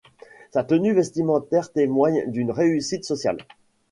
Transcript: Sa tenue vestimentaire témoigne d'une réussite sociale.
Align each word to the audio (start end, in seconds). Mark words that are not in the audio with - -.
Sa 0.49 0.63
tenue 0.63 0.95
vestimentaire 0.95 1.71
témoigne 1.71 2.23
d'une 2.31 2.49
réussite 2.49 3.03
sociale. 3.05 3.37